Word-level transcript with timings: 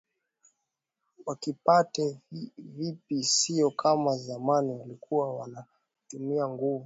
wakipate 1.25 2.19
vipi 2.57 3.23
sio 3.23 3.69
kama 3.71 4.17
zamani 4.17 4.71
walikuwa 4.73 5.33
wanatumia 5.35 6.47
nguvu 6.47 6.79